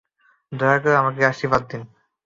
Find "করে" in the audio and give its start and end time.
0.79-0.95